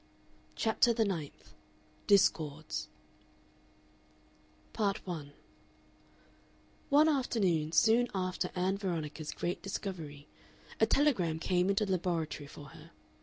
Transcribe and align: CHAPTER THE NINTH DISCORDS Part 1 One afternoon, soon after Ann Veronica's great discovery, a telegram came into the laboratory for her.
CHAPTER 0.55 0.93
THE 0.93 1.05
NINTH 1.05 1.53
DISCORDS 2.07 2.87
Part 4.73 5.05
1 5.05 5.31
One 6.89 7.07
afternoon, 7.07 7.71
soon 7.71 8.07
after 8.15 8.49
Ann 8.55 8.79
Veronica's 8.79 9.31
great 9.31 9.61
discovery, 9.61 10.27
a 10.79 10.87
telegram 10.87 11.37
came 11.37 11.69
into 11.69 11.85
the 11.85 11.91
laboratory 11.91 12.47
for 12.47 12.69
her. 12.69 12.89